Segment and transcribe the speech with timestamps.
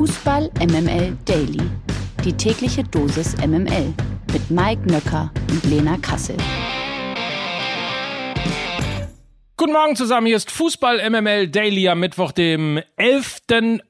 [0.00, 1.60] Fußball MML Daily.
[2.24, 3.92] Die tägliche Dosis MML
[4.32, 6.38] mit Mike Nöcker und Lena Kassel.
[9.58, 13.40] Guten Morgen zusammen, hier ist Fußball MML Daily am Mittwoch, dem 11.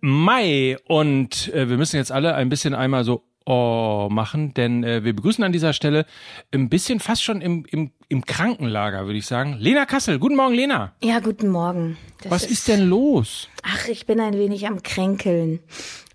[0.00, 0.78] Mai.
[0.88, 5.14] Und äh, wir müssen jetzt alle ein bisschen einmal so oh machen, denn äh, wir
[5.14, 6.06] begrüßen an dieser Stelle
[6.52, 9.56] ein bisschen fast schon im, im, im Krankenlager, würde ich sagen.
[9.58, 10.92] Lena Kassel, guten Morgen, Lena.
[11.02, 11.96] Ja, guten Morgen.
[12.22, 13.48] Das Was ist, ist denn los?
[13.62, 15.60] Ach, ich bin ein wenig am Kränkeln.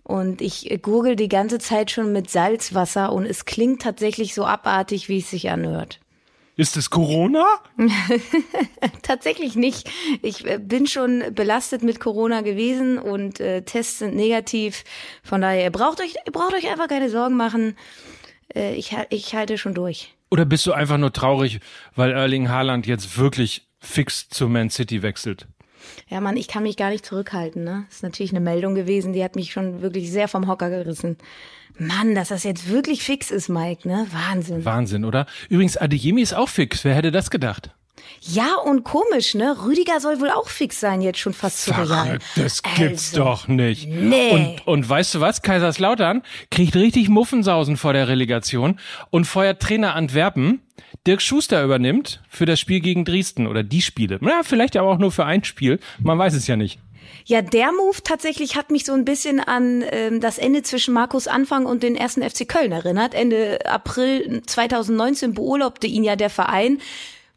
[0.04, 5.10] Und ich gurgel die ganze Zeit schon mit Salzwasser und es klingt tatsächlich so abartig,
[5.10, 6.00] wie es sich anhört.
[6.58, 7.46] Ist es Corona?
[9.02, 9.90] Tatsächlich nicht.
[10.22, 14.86] Ich äh, bin schon belastet mit Corona gewesen und äh, Tests sind negativ.
[15.22, 17.76] Von daher, ihr braucht euch, ihr braucht euch einfach keine Sorgen machen.
[18.54, 20.16] Äh, ich, ich halte schon durch.
[20.32, 21.60] Oder bist du einfach nur traurig,
[21.96, 25.48] weil Erling Haaland jetzt wirklich fix zu Man City wechselt?
[26.08, 27.64] Ja, Mann, ich kann mich gar nicht zurückhalten.
[27.64, 27.86] Ne?
[27.88, 31.18] Das ist natürlich eine Meldung gewesen, die hat mich schon wirklich sehr vom Hocker gerissen.
[31.78, 34.08] Mann, dass das jetzt wirklich fix ist, Mike, ne?
[34.12, 34.64] Wahnsinn.
[34.64, 35.26] Wahnsinn, oder?
[35.50, 36.86] Übrigens, Adeyemi ist auch fix.
[36.86, 37.72] Wer hätte das gedacht?
[38.22, 39.56] Ja, und komisch, ne?
[39.66, 42.20] Rüdiger soll wohl auch fix sein, jetzt schon fast zu Real.
[42.36, 43.88] Das gibt's also, doch nicht.
[43.88, 44.32] Nee.
[44.66, 45.42] Und, und weißt du was?
[45.42, 48.80] Kaiserslautern kriegt richtig Muffensausen vor der Relegation
[49.10, 50.62] und feuert Trainer Antwerpen.
[51.08, 54.20] Dirk Schuster übernimmt für das Spiel gegen Dresden oder die Spiele.
[54.22, 55.80] Ja, vielleicht aber auch nur für ein Spiel.
[56.00, 56.80] Man weiß es ja nicht.
[57.26, 61.28] Ja, der Move tatsächlich hat mich so ein bisschen an ähm, das Ende zwischen Markus
[61.28, 63.14] Anfang und den ersten FC Köln erinnert.
[63.14, 66.80] Ende April 2019 beurlaubte ihn ja der Verein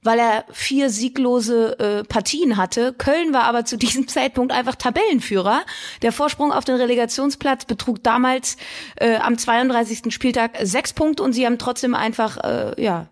[0.03, 2.93] weil er vier sieglose äh, Partien hatte.
[2.93, 5.63] Köln war aber zu diesem Zeitpunkt einfach Tabellenführer.
[6.03, 8.57] Der Vorsprung auf den Relegationsplatz betrug damals
[8.97, 10.15] äh, am 32.
[10.15, 13.09] Spieltag sechs Punkte und sie haben trotzdem einfach, äh, ja,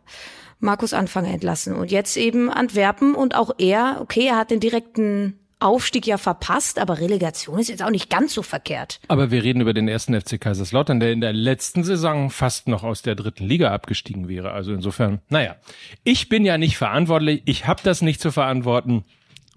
[0.58, 1.74] Markus Anfang entlassen.
[1.74, 6.78] Und jetzt eben Antwerpen und auch er, okay, er hat den direkten Aufstieg ja verpasst,
[6.78, 9.00] aber Relegation ist jetzt auch nicht ganz so verkehrt.
[9.08, 12.82] Aber wir reden über den ersten FC Kaiserslautern, der in der letzten Saison fast noch
[12.82, 14.52] aus der dritten Liga abgestiegen wäre.
[14.52, 15.56] Also insofern, naja,
[16.04, 19.04] ich bin ja nicht verantwortlich, ich habe das nicht zu verantworten.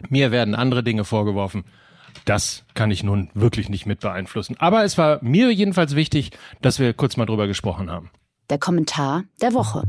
[0.08, 1.66] Mir werden andere Dinge vorgeworfen.
[2.24, 4.56] Das kann ich nun wirklich nicht mit beeinflussen.
[4.58, 8.10] Aber es war mir jedenfalls wichtig, dass wir kurz mal drüber gesprochen haben.
[8.50, 9.84] Der Kommentar der Woche.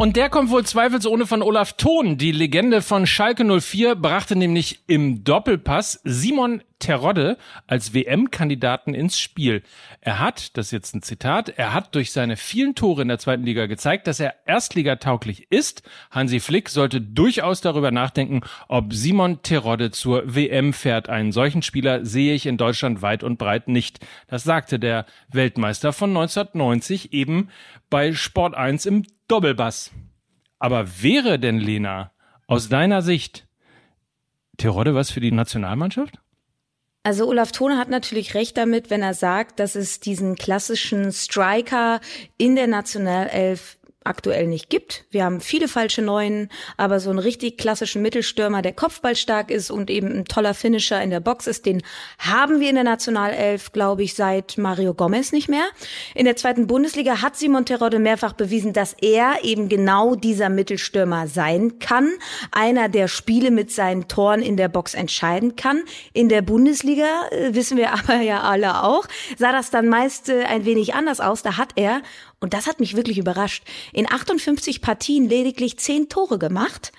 [0.00, 2.18] Und der kommt wohl zweifelsohne von Olaf Thon.
[2.18, 7.36] Die Legende von Schalke 04 brachte nämlich im Doppelpass Simon Terodde
[7.66, 9.64] als WM-Kandidaten ins Spiel.
[10.00, 13.18] Er hat, das ist jetzt ein Zitat, er hat durch seine vielen Tore in der
[13.18, 15.82] zweiten Liga gezeigt, dass er erstligatauglich ist.
[16.12, 21.08] Hansi Flick sollte durchaus darüber nachdenken, ob Simon Terodde zur WM fährt.
[21.08, 23.98] Einen solchen Spieler sehe ich in Deutschland weit und breit nicht.
[24.28, 27.48] Das sagte der Weltmeister von 1990 eben
[27.90, 29.90] bei Sport 1 im Doppelbass.
[30.58, 32.10] Aber wäre denn, Lena,
[32.46, 33.46] aus deiner Sicht
[34.56, 36.18] Terodde was für die Nationalmannschaft?
[37.04, 42.00] Also Olaf Thone hat natürlich recht damit, wenn er sagt, dass es diesen klassischen Striker
[42.36, 43.77] in der Nationalelf
[44.08, 45.04] aktuell nicht gibt.
[45.10, 49.90] Wir haben viele falsche Neuen, aber so einen richtig klassischen Mittelstürmer, der kopfballstark ist und
[49.90, 51.82] eben ein toller Finisher in der Box ist, den
[52.18, 55.64] haben wir in der Nationalelf, glaube ich, seit Mario Gomez nicht mehr.
[56.14, 61.26] In der zweiten Bundesliga hat Simon Terodde mehrfach bewiesen, dass er eben genau dieser Mittelstürmer
[61.26, 62.10] sein kann.
[62.50, 65.82] Einer, der Spiele mit seinen Toren in der Box entscheiden kann.
[66.12, 70.44] In der Bundesliga, äh, wissen wir aber ja alle auch, sah das dann meist äh,
[70.44, 71.42] ein wenig anders aus.
[71.42, 72.02] Da hat er
[72.40, 73.64] und das hat mich wirklich überrascht.
[73.92, 76.92] In 58 Partien lediglich 10 Tore gemacht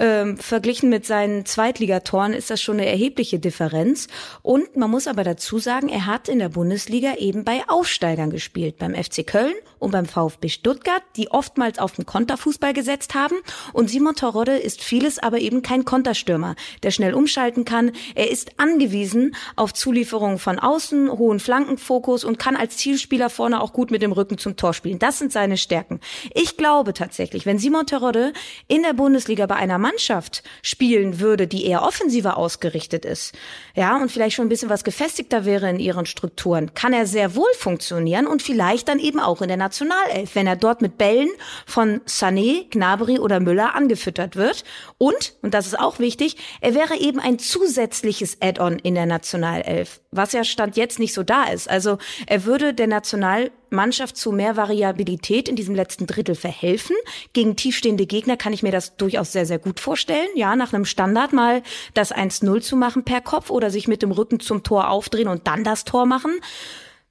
[0.00, 4.08] ähm, verglichen mit seinen Zweitligatoren ist das schon eine erhebliche Differenz.
[4.40, 8.78] Und man muss aber dazu sagen, er hat in der Bundesliga eben bei Aufsteigern gespielt,
[8.78, 13.36] beim FC Köln und beim VfB Stuttgart, die oftmals auf den Konterfußball gesetzt haben.
[13.74, 17.92] Und Simon Terodde ist vieles, aber eben kein Konterstürmer, der schnell umschalten kann.
[18.14, 23.74] Er ist angewiesen auf Zulieferungen von außen, hohen Flankenfokus und kann als Zielspieler vorne auch
[23.74, 24.98] gut mit dem Rücken zum Tor spielen.
[24.98, 26.00] Das sind seine Stärken.
[26.34, 28.32] Ich glaube tatsächlich, wenn Simon Terodde
[28.66, 33.34] in der Bundesliga bei einer Mannschaft spielen würde, die eher offensiver ausgerichtet ist,
[33.74, 37.34] ja, und vielleicht schon ein bisschen was gefestigter wäre in ihren Strukturen, kann er sehr
[37.34, 41.30] wohl funktionieren und vielleicht dann eben auch in der Nationalelf, wenn er dort mit Bällen
[41.66, 44.64] von Sané, Gnabry oder Müller angefüttert wird.
[44.98, 50.00] Und, und das ist auch wichtig, er wäre eben ein zusätzliches Add-on in der Nationalelf,
[50.10, 51.68] was ja Stand jetzt nicht so da ist.
[51.68, 56.96] Also er würde der National Mannschaft zu mehr Variabilität in diesem letzten Drittel verhelfen.
[57.32, 60.28] Gegen tiefstehende Gegner kann ich mir das durchaus sehr, sehr gut vorstellen.
[60.34, 61.62] Ja, nach einem Standard mal
[61.94, 65.46] das 1-0 zu machen per Kopf oder sich mit dem Rücken zum Tor aufdrehen und
[65.46, 66.40] dann das Tor machen.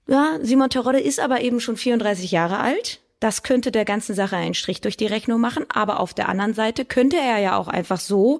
[0.07, 2.99] Ja, Simon Terodde ist aber eben schon 34 Jahre alt.
[3.19, 5.65] Das könnte der ganzen Sache einen Strich durch die Rechnung machen.
[5.73, 8.39] Aber auf der anderen Seite könnte er ja auch einfach so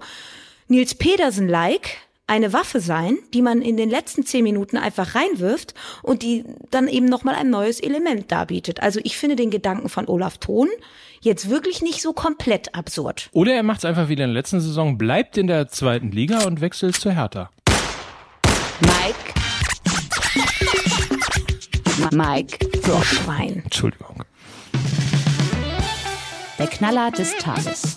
[0.67, 1.97] Nils Pedersen-like
[2.29, 5.73] eine Waffe sein, die man in den letzten zehn Minuten einfach reinwirft
[6.03, 8.83] und die dann eben nochmal ein neues Element darbietet.
[8.83, 10.67] Also ich finde den Gedanken von Olaf Thon
[11.21, 13.29] jetzt wirklich nicht so komplett absurd.
[13.33, 16.43] Oder er macht es einfach wie in der letzten Saison, bleibt in der zweiten Liga
[16.45, 17.49] und wechselt zu Hertha.
[18.81, 19.33] Mike.
[22.11, 23.63] Mike Froschwein.
[23.63, 24.23] Entschuldigung.
[26.59, 27.95] Der Knaller des Tages.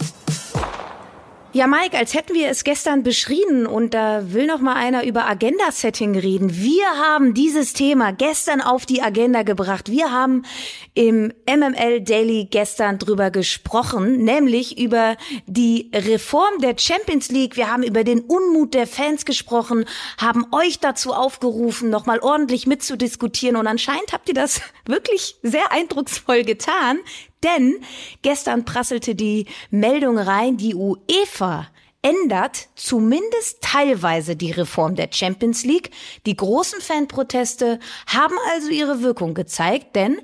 [1.54, 5.26] Ja, Mike, als hätten wir es gestern beschrieben und da will noch mal einer über
[5.26, 6.56] Agenda-Setting reden.
[6.56, 9.90] Wir haben dieses Thema gestern auf die Agenda gebracht.
[9.90, 10.46] Wir haben
[10.94, 17.58] im MML Daily gestern drüber gesprochen, nämlich über die Reform der Champions League.
[17.58, 19.84] Wir haben über den Unmut der Fans gesprochen,
[20.16, 25.70] haben euch dazu aufgerufen, noch mal ordentlich mitzudiskutieren und anscheinend habt ihr das wirklich sehr
[25.70, 27.00] eindrucksvoll getan.
[27.42, 27.76] Denn
[28.22, 31.68] gestern prasselte die Meldung rein, die UEFA
[32.02, 35.90] ändert zumindest teilweise die Reform der Champions League.
[36.26, 40.18] Die großen Fanproteste haben also ihre Wirkung gezeigt, denn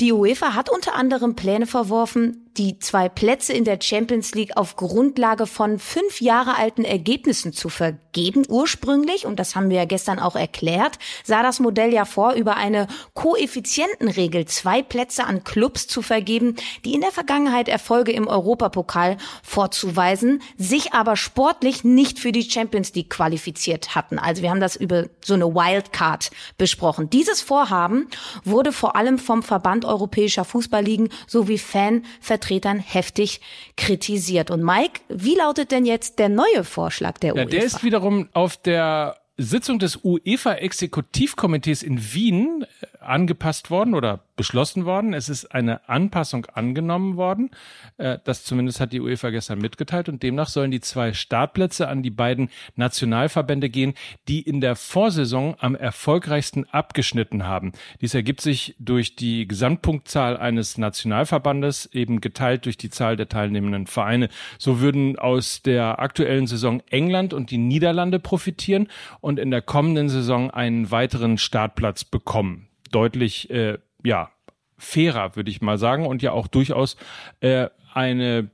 [0.00, 4.76] die UEFA hat unter anderem Pläne verworfen, die zwei Plätze in der Champions League auf
[4.76, 8.44] Grundlage von fünf Jahre alten Ergebnissen zu vergeben.
[8.48, 12.56] Ursprünglich, und das haben wir ja gestern auch erklärt, sah das Modell ja vor, über
[12.56, 19.16] eine Koeffizientenregel zwei Plätze an Clubs zu vergeben, die in der Vergangenheit Erfolge im Europapokal
[19.42, 24.18] vorzuweisen, sich aber sportlich nicht für die Champions League qualifiziert hatten.
[24.18, 27.10] Also wir haben das über so eine Wildcard besprochen.
[27.10, 28.08] Dieses Vorhaben
[28.44, 32.04] wurde vor allem vom Verband Europäischer Fußballligen sowie Fan
[32.44, 33.40] Vertretern heftig
[33.76, 34.50] kritisiert.
[34.50, 37.50] Und Mike, wie lautet denn jetzt der neue Vorschlag der ja, UEFA?
[37.50, 44.84] Der ist wiederum auf der Sitzung des UEFA-Exekutivkomitees in Wien äh, angepasst worden oder beschlossen
[44.84, 45.14] worden.
[45.14, 47.50] Es ist eine Anpassung angenommen worden.
[47.96, 50.08] Äh, das zumindest hat die UEFA gestern mitgeteilt.
[50.08, 53.94] Und demnach sollen die zwei Startplätze an die beiden Nationalverbände gehen,
[54.28, 57.72] die in der Vorsaison am erfolgreichsten abgeschnitten haben.
[58.00, 63.86] Dies ergibt sich durch die Gesamtpunktzahl eines Nationalverbandes, eben geteilt durch die Zahl der teilnehmenden
[63.86, 64.28] Vereine.
[64.58, 68.88] So würden aus der aktuellen Saison England und die Niederlande profitieren
[69.20, 72.68] und in der kommenden Saison einen weiteren Startplatz bekommen.
[72.90, 74.30] Deutlich, äh, ja,
[74.76, 76.96] fairer, würde ich mal sagen, und ja auch durchaus
[77.40, 78.50] äh, eine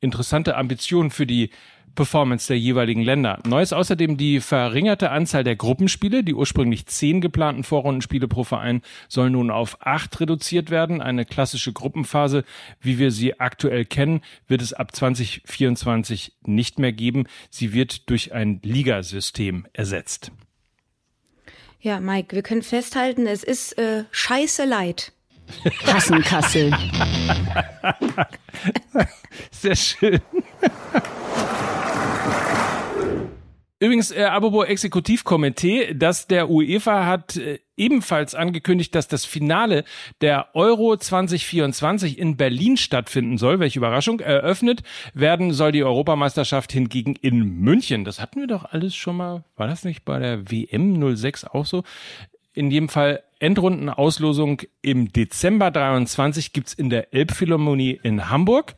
[0.00, 1.50] interessante Ambition für die
[1.94, 3.38] Performance der jeweiligen Länder.
[3.46, 6.24] Neu ist außerdem die verringerte Anzahl der Gruppenspiele.
[6.24, 11.02] Die ursprünglich zehn geplanten Vorrundenspiele pro Verein sollen nun auf acht reduziert werden.
[11.02, 12.44] Eine klassische Gruppenphase,
[12.80, 17.24] wie wir sie aktuell kennen, wird es ab 2024 nicht mehr geben.
[17.50, 20.32] Sie wird durch ein Ligasystem ersetzt.
[21.84, 25.12] Ja, Mike, wir können festhalten, es ist äh, scheiße leid.
[25.84, 26.70] Kassenkassel.
[29.50, 30.20] Sehr schön.
[33.80, 39.84] Übrigens, äh, apropos Exekutivkomitee, dass der UEFA hat äh, ebenfalls angekündigt, dass das Finale
[40.20, 43.60] der Euro 2024 in Berlin stattfinden soll.
[43.60, 44.20] Welche Überraschung.
[44.20, 44.82] Eröffnet
[45.14, 48.04] werden soll die Europameisterschaft hingegen in München.
[48.04, 49.44] Das hatten wir doch alles schon mal.
[49.56, 51.82] War das nicht bei der WM 06 auch so?
[52.54, 58.76] In jedem Fall Endrundenauslosung im Dezember 23 gibt's in der Elbphilharmonie in Hamburg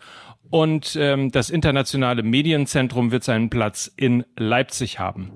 [0.50, 5.32] und ähm, das internationale Medienzentrum wird seinen Platz in Leipzig haben.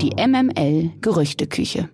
[0.00, 1.88] Die MML Gerüchteküche.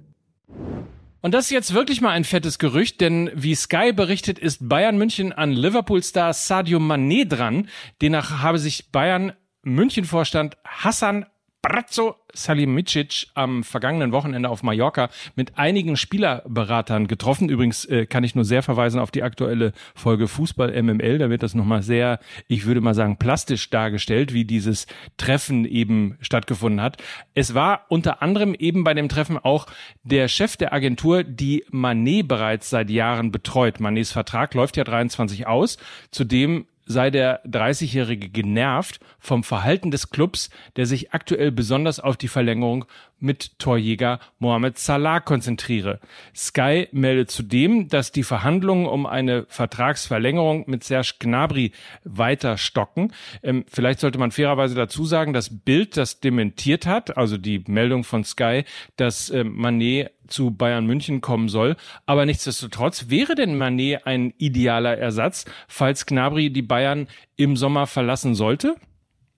[1.22, 4.98] Und das ist jetzt wirklich mal ein fettes Gerücht, denn wie Sky berichtet, ist Bayern
[4.98, 7.66] München an Liverpool-Star Sadio Mané dran.
[8.02, 11.24] Demnach habe sich Bayern München-Vorstand Hassan
[11.64, 17.48] Brazzo Salimidzic am vergangenen Wochenende auf Mallorca mit einigen Spielerberatern getroffen.
[17.48, 21.16] Übrigens äh, kann ich nur sehr verweisen auf die aktuelle Folge Fußball MML.
[21.16, 26.18] Da wird das nochmal sehr, ich würde mal sagen, plastisch dargestellt, wie dieses Treffen eben
[26.20, 27.02] stattgefunden hat.
[27.32, 29.66] Es war unter anderem eben bei dem Treffen auch
[30.02, 33.80] der Chef der Agentur, die Manet bereits seit Jahren betreut.
[33.80, 35.78] Manets Vertrag läuft ja 23 aus.
[36.10, 42.28] Zudem sei der 30-Jährige genervt vom Verhalten des Clubs, der sich aktuell besonders auf die
[42.28, 42.84] Verlängerung
[43.20, 45.98] mit Torjäger Mohamed Salah konzentriere.
[46.34, 51.72] Sky meldet zudem, dass die Verhandlungen um eine Vertragsverlängerung mit Serge Gnabry
[52.04, 53.12] weiter stocken.
[53.42, 58.04] Ähm, vielleicht sollte man fairerweise dazu sagen, das Bild, das dementiert hat, also die Meldung
[58.04, 58.64] von Sky,
[58.96, 61.76] dass äh, Manet zu Bayern München kommen soll.
[62.06, 68.34] Aber nichtsdestotrotz wäre denn Manet ein idealer Ersatz, falls Gnabry die Bayern im Sommer verlassen
[68.34, 68.76] sollte?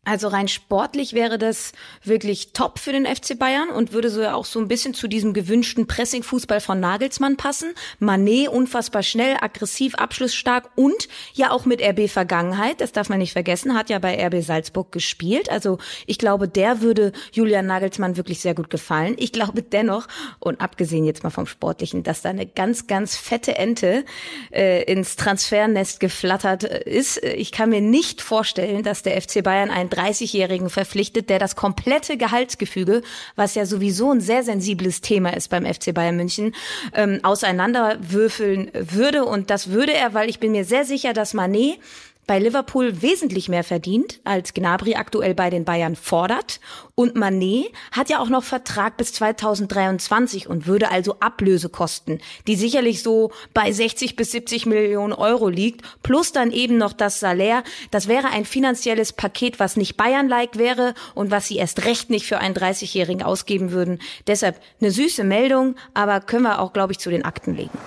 [0.07, 1.73] Also rein sportlich wäre das
[2.05, 5.09] wirklich top für den FC Bayern und würde so ja auch so ein bisschen zu
[5.09, 7.75] diesem gewünschten Pressing-Fußball von Nagelsmann passen.
[7.99, 13.33] Manet unfassbar schnell, aggressiv, abschlussstark und ja auch mit RB Vergangenheit, das darf man nicht
[13.33, 15.51] vergessen, hat ja bei RB Salzburg gespielt.
[15.51, 19.17] Also ich glaube, der würde Julian Nagelsmann wirklich sehr gut gefallen.
[19.19, 20.07] Ich glaube dennoch,
[20.39, 24.05] und abgesehen jetzt mal vom Sportlichen, dass da eine ganz, ganz fette Ente
[24.53, 27.21] äh, ins Transfernest geflattert äh, ist.
[27.25, 32.17] Ich kann mir nicht vorstellen, dass der FC Bayern ein 30-Jährigen verpflichtet, der das komplette
[32.17, 33.03] Gehaltsgefüge,
[33.35, 36.55] was ja sowieso ein sehr sensibles Thema ist beim FC Bayern München,
[36.95, 39.25] ähm, auseinanderwürfeln würde.
[39.25, 41.79] Und das würde er, weil ich bin mir sehr sicher, dass Manet
[42.27, 46.61] bei Liverpool wesentlich mehr verdient, als Gnabry aktuell bei den Bayern fordert.
[46.95, 52.57] Und Manet hat ja auch noch Vertrag bis 2023 und würde also Ablöse kosten, die
[52.57, 57.63] sicherlich so bei 60 bis 70 Millionen Euro liegt, plus dann eben noch das Salär.
[57.91, 62.27] Das wäre ein finanzielles Paket, was nicht Bayern-like wäre und was sie erst recht nicht
[62.27, 64.01] für einen 30-Jährigen ausgeben würden.
[64.27, 67.79] Deshalb eine süße Meldung, aber können wir auch, glaube ich, zu den Akten legen.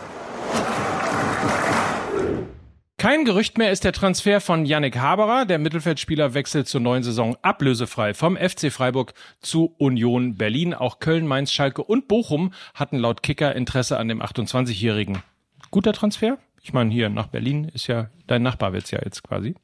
[3.00, 5.46] Kein Gerücht mehr ist der Transfer von Yannick Haberer.
[5.46, 10.74] Der Mittelfeldspieler wechselt zur neuen Saison ablösefrei vom FC Freiburg zu Union Berlin.
[10.74, 15.24] Auch Köln, Mainz, Schalke und Bochum hatten laut Kicker Interesse an dem 28-Jährigen.
[15.72, 16.40] Guter Transfer?
[16.62, 19.56] Ich meine, hier nach Berlin ist ja dein Nachbar wird's ja jetzt quasi.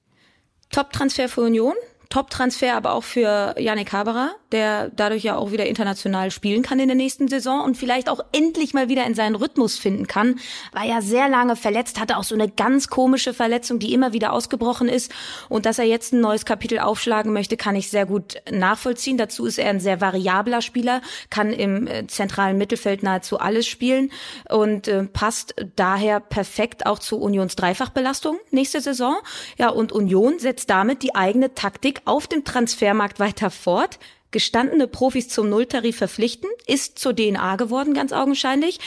[0.69, 1.75] Top-Transfer für Union.
[2.09, 6.87] Top-Transfer aber auch für Yannick Haberer, der dadurch ja auch wieder international spielen kann in
[6.87, 10.39] der nächsten Saison und vielleicht auch endlich mal wieder in seinen Rhythmus finden kann.
[10.71, 14.33] War ja sehr lange verletzt, hatte auch so eine ganz komische Verletzung, die immer wieder
[14.33, 15.11] ausgebrochen ist.
[15.49, 19.17] Und dass er jetzt ein neues Kapitel aufschlagen möchte, kann ich sehr gut nachvollziehen.
[19.17, 24.11] Dazu ist er ein sehr variabler Spieler, kann im äh, zentralen Mittelfeld nahezu alles spielen
[24.49, 29.15] und äh, passt daher perfekt auch zu Unions Dreifachbelastung nächste Saison.
[29.57, 33.99] Ja, und Union setzt damit die eigene Taktik auf dem Transfermarkt weiter fort.
[34.31, 38.79] Gestandene Profis zum Nulltarif verpflichten, ist zur DNA geworden, ganz augenscheinlich.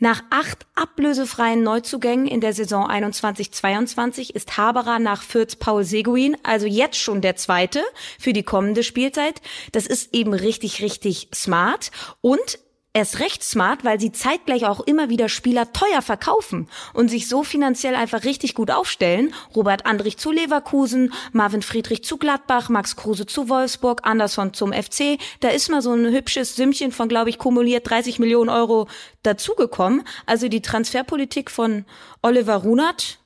[0.00, 6.66] Nach acht ablösefreien Neuzugängen in der Saison 21-22 ist Haberer nach Fürth Paul Seguin also
[6.66, 7.82] jetzt schon der zweite
[8.18, 9.40] für die kommende Spielzeit.
[9.72, 11.90] Das ist eben richtig, richtig smart
[12.20, 12.60] und
[12.92, 17.44] erst recht smart, weil sie zeitgleich auch immer wieder Spieler teuer verkaufen und sich so
[17.44, 19.34] finanziell einfach richtig gut aufstellen.
[19.54, 25.18] Robert Andrich zu Leverkusen, Marvin Friedrich zu Gladbach, Max Kruse zu Wolfsburg, Anderson zum FC.
[25.40, 28.88] Da ist mal so ein hübsches Sümmchen von, glaube ich, kumuliert 30 Millionen Euro
[29.22, 30.02] dazugekommen.
[30.26, 31.84] Also die Transferpolitik von
[32.22, 33.18] Oliver Runert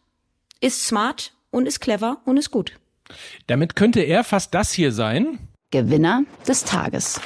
[0.60, 2.78] ist smart und ist clever und ist gut.
[3.46, 5.38] Damit könnte er fast das hier sein.
[5.70, 7.20] Gewinner des Tages.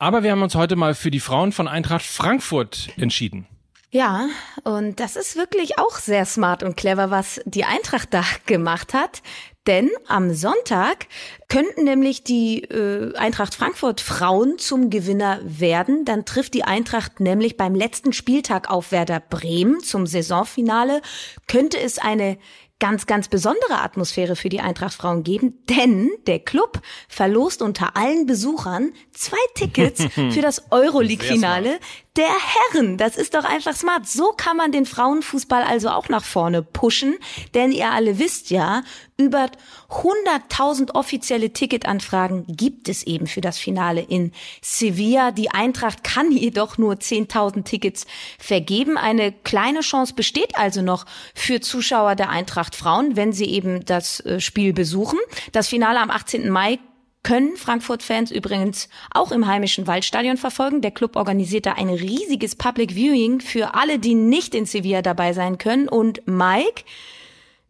[0.00, 3.46] Aber wir haben uns heute mal für die Frauen von Eintracht Frankfurt entschieden.
[3.90, 4.28] Ja,
[4.64, 9.20] und das ist wirklich auch sehr smart und clever, was die Eintracht da gemacht hat.
[9.66, 11.06] Denn am Sonntag
[11.48, 16.06] könnten nämlich die äh, Eintracht Frankfurt Frauen zum Gewinner werden.
[16.06, 21.02] Dann trifft die Eintracht nämlich beim letzten Spieltag auf Werder Bremen zum Saisonfinale.
[21.46, 22.38] Könnte es eine
[22.80, 28.26] ganz, ganz besondere Atmosphäre für die Eintracht Frauen geben, denn der Club verlost unter allen
[28.26, 31.78] Besuchern zwei Tickets für das Euroleague-Finale
[32.16, 32.26] der
[32.72, 32.96] Herren.
[32.96, 34.06] Das ist doch einfach smart.
[34.06, 37.16] So kann man den Frauenfußball also auch nach vorne pushen,
[37.54, 38.82] denn ihr alle wisst ja,
[39.16, 39.50] über
[39.90, 45.30] 100.000 offizielle Ticketanfragen gibt es eben für das Finale in Sevilla.
[45.30, 48.06] Die Eintracht kann jedoch nur 10.000 Tickets
[48.38, 48.96] vergeben.
[48.96, 54.20] Eine kleine Chance besteht also noch für Zuschauer der Eintracht Frauen, wenn sie eben das
[54.20, 55.18] äh, Spiel besuchen.
[55.52, 56.50] Das Finale am 18.
[56.50, 56.78] Mai
[57.22, 60.80] können Frankfurt-Fans übrigens auch im heimischen Waldstadion verfolgen.
[60.80, 65.32] Der Club organisiert da ein riesiges Public Viewing für alle, die nicht in Sevilla dabei
[65.32, 65.88] sein können.
[65.88, 66.84] Und Mike,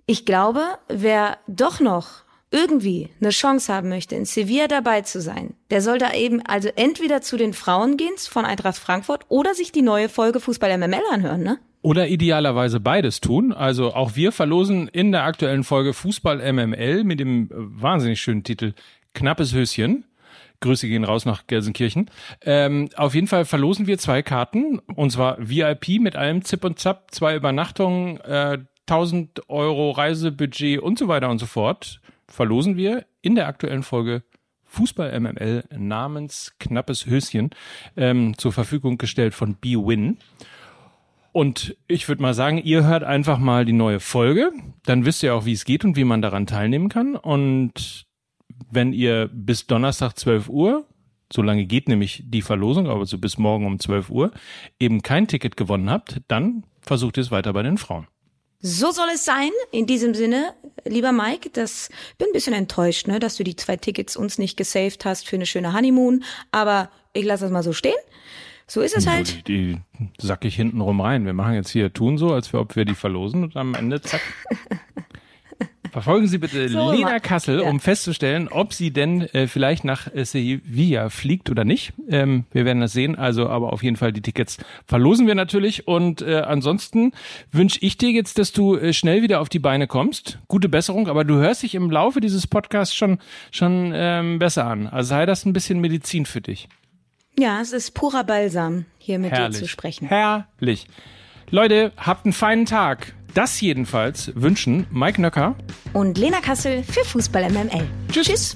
[0.07, 5.55] ich glaube, wer doch noch irgendwie eine Chance haben möchte, in Sevilla dabei zu sein,
[5.71, 9.73] der soll da eben also entweder zu den Frauen gehen von Eintracht Frankfurt oder sich
[9.73, 11.59] die neue Folge Fußball MML anhören, ne?
[11.83, 13.53] Oder idealerweise beides tun.
[13.55, 18.75] Also auch wir verlosen in der aktuellen Folge Fußball MML mit dem wahnsinnig schönen Titel
[19.15, 20.05] Knappes Höschen.
[20.61, 22.11] Grüße gehen raus nach Gelsenkirchen.
[22.43, 26.79] Ähm, auf jeden Fall verlosen wir zwei Karten und zwar VIP mit allem Zip und
[26.79, 33.07] Zap, zwei Übernachtungen, äh, 1000 Euro Reisebudget und so weiter und so fort, verlosen wir
[33.23, 34.23] in der aktuellen Folge
[34.65, 37.51] Fußball MML namens Knappes Höschen
[37.97, 40.19] ähm, zur Verfügung gestellt von B-Win.
[41.33, 44.53] Und ich würde mal sagen, ihr hört einfach mal die neue Folge.
[44.85, 47.15] Dann wisst ihr auch, wie es geht und wie man daran teilnehmen kann.
[47.15, 48.07] Und
[48.71, 50.87] wenn ihr bis Donnerstag 12 Uhr,
[51.33, 54.33] so lange geht nämlich die Verlosung, aber so bis morgen um 12 Uhr,
[54.79, 58.07] eben kein Ticket gewonnen habt, dann versucht ihr es weiter bei den Frauen.
[58.63, 59.51] So soll es sein.
[59.73, 60.53] In diesem Sinne,
[60.85, 61.89] lieber Mike, das
[62.19, 65.37] bin ein bisschen enttäuscht, ne, dass du die zwei Tickets uns nicht gesaved hast für
[65.37, 66.25] eine schöne Honeymoon.
[66.51, 67.97] Aber ich lasse das mal so stehen.
[68.67, 69.49] So ist es halt.
[69.49, 71.25] Die, die sack ich hinten rum rein.
[71.25, 74.21] Wir machen jetzt hier, tun so, als ob wir die verlosen und am Ende zack.
[75.91, 77.69] Verfolgen Sie bitte so, Lena Kassel, ja.
[77.69, 81.93] um festzustellen, ob sie denn äh, vielleicht nach äh, Sevilla fliegt oder nicht.
[82.09, 83.17] Ähm, wir werden das sehen.
[83.17, 85.87] Also, aber auf jeden Fall die Tickets verlosen wir natürlich.
[85.89, 87.13] Und äh, ansonsten
[87.51, 90.39] wünsche ich dir jetzt, dass du äh, schnell wieder auf die Beine kommst.
[90.49, 91.09] Gute Besserung.
[91.09, 93.19] Aber du hörst dich im Laufe dieses Podcasts schon
[93.51, 94.87] schon ähm, besser an.
[94.87, 96.69] Also sei das ein bisschen Medizin für dich.
[97.39, 99.59] Ja, es ist purer Balsam, hier mit Herrlich.
[99.59, 100.09] dir zu sprechen.
[100.09, 100.87] Herrlich.
[101.51, 103.15] Leute, habt einen feinen Tag.
[103.35, 105.55] Das jedenfalls wünschen Mike Nöcker
[105.93, 107.87] und Lena Kassel für Fußball MML.
[108.11, 108.27] Tschüss.
[108.27, 108.55] Tschüss.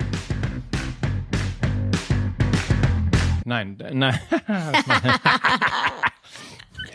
[3.45, 4.19] Nein, nein.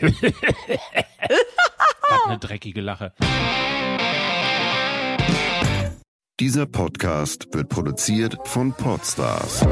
[2.26, 3.12] eine dreckige Lache.
[6.40, 9.64] Dieser Podcast wird produziert von Podstars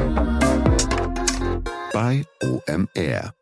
[1.91, 3.33] bei OMR.